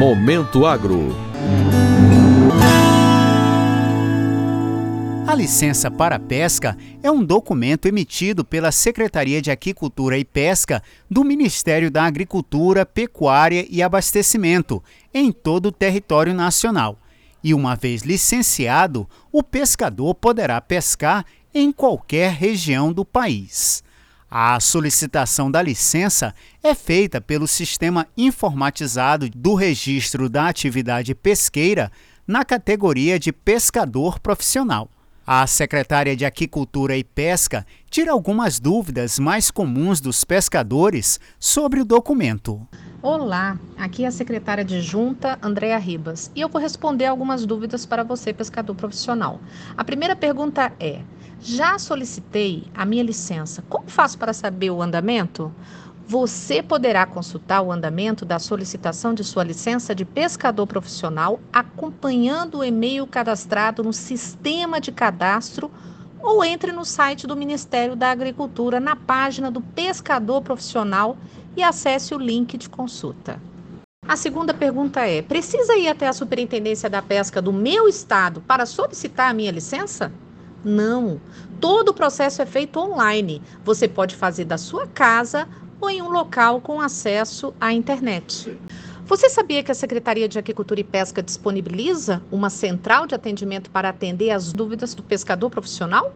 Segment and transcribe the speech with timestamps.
[0.00, 1.14] Momento Agro.
[5.26, 11.22] A licença para pesca é um documento emitido pela Secretaria de Aquicultura e Pesca do
[11.22, 14.82] Ministério da Agricultura, Pecuária e Abastecimento
[15.12, 16.98] em todo o território nacional.
[17.44, 23.84] E uma vez licenciado, o pescador poderá pescar em qualquer região do país.
[24.30, 31.90] A solicitação da licença é feita pelo sistema informatizado do Registro da Atividade Pesqueira
[32.24, 34.88] na categoria de pescador profissional.
[35.26, 41.84] A secretária de Aquicultura e Pesca tira algumas dúvidas mais comuns dos pescadores sobre o
[41.84, 42.68] documento.
[43.02, 47.86] Olá, aqui é a secretária de Junta, Andréa Ribas, e eu vou responder algumas dúvidas
[47.86, 49.42] para você, pescador profissional.
[49.74, 51.06] A primeira pergunta é:
[51.38, 53.62] já solicitei a minha licença.
[53.70, 55.56] Como faço para saber o andamento?
[56.06, 62.64] Você poderá consultar o andamento da solicitação de sua licença de pescador profissional acompanhando o
[62.64, 65.72] e-mail cadastrado no sistema de cadastro
[66.22, 71.16] ou entre no site do Ministério da Agricultura na página do pescador profissional
[71.56, 73.40] e acesse o link de consulta.
[74.06, 78.66] A segunda pergunta é: precisa ir até a Superintendência da Pesca do meu estado para
[78.66, 80.12] solicitar a minha licença?
[80.64, 81.20] Não.
[81.60, 83.42] Todo o processo é feito online.
[83.64, 85.48] Você pode fazer da sua casa
[85.80, 88.58] ou em um local com acesso à internet.
[89.10, 93.88] Você sabia que a Secretaria de Agricultura e Pesca disponibiliza uma central de atendimento para
[93.88, 96.14] atender as dúvidas do pescador profissional?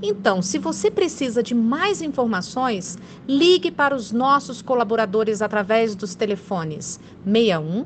[0.00, 2.96] Então, se você precisa de mais informações,
[3.28, 7.84] ligue para os nossos colaboradores através dos telefones 61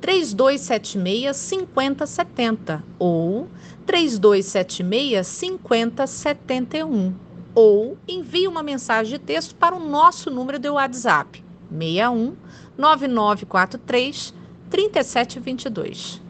[0.00, 3.48] 3276 5070 ou
[3.86, 7.14] 3276 5071
[7.54, 12.34] ou envie uma mensagem de texto para o nosso número de WhatsApp 61
[12.76, 14.34] 9943
[14.70, 16.22] 3722.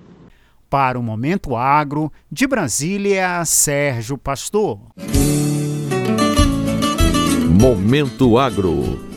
[0.68, 4.78] Para o Momento Agro, de Brasília, Sérgio Pastor.
[7.48, 9.15] Momento Agro